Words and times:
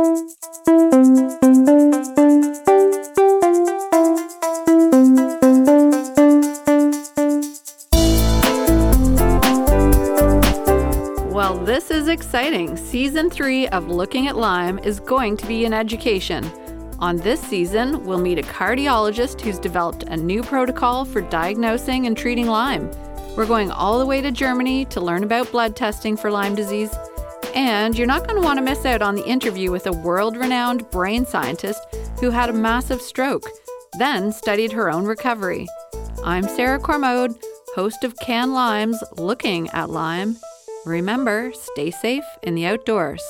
Well, 0.00 0.08
this 11.58 11.90
is 11.90 12.08
exciting. 12.08 12.78
Season 12.78 13.28
three 13.28 13.68
of 13.68 13.88
Looking 13.88 14.28
at 14.28 14.36
Lyme 14.36 14.78
is 14.78 15.00
going 15.00 15.36
to 15.36 15.46
be 15.46 15.66
an 15.66 15.74
education. 15.74 16.50
On 17.00 17.18
this 17.18 17.38
season, 17.42 18.02
we'll 18.06 18.16
meet 18.16 18.38
a 18.38 18.42
cardiologist 18.42 19.42
who's 19.42 19.58
developed 19.58 20.04
a 20.04 20.16
new 20.16 20.42
protocol 20.42 21.04
for 21.04 21.20
diagnosing 21.20 22.06
and 22.06 22.16
treating 22.16 22.46
Lyme. 22.46 22.90
We're 23.36 23.44
going 23.44 23.70
all 23.70 23.98
the 23.98 24.06
way 24.06 24.22
to 24.22 24.30
Germany 24.30 24.86
to 24.86 25.00
learn 25.02 25.24
about 25.24 25.52
blood 25.52 25.76
testing 25.76 26.16
for 26.16 26.30
Lyme 26.30 26.54
disease. 26.54 26.90
And 27.54 27.98
you're 27.98 28.06
not 28.06 28.26
going 28.26 28.40
to 28.40 28.44
want 28.44 28.58
to 28.58 28.64
miss 28.64 28.84
out 28.84 29.02
on 29.02 29.16
the 29.16 29.26
interview 29.26 29.70
with 29.70 29.86
a 29.86 29.92
world 29.92 30.36
renowned 30.36 30.88
brain 30.90 31.26
scientist 31.26 31.82
who 32.20 32.30
had 32.30 32.48
a 32.48 32.52
massive 32.52 33.02
stroke, 33.02 33.48
then 33.98 34.32
studied 34.32 34.72
her 34.72 34.90
own 34.90 35.04
recovery. 35.04 35.66
I'm 36.24 36.44
Sarah 36.44 36.78
Cormode, 36.78 37.42
host 37.74 38.04
of 38.04 38.14
CanLyme's 38.16 39.02
Looking 39.16 39.68
at 39.70 39.90
Lyme. 39.90 40.36
Remember, 40.86 41.52
stay 41.52 41.90
safe 41.90 42.24
in 42.42 42.54
the 42.54 42.66
outdoors. 42.66 43.22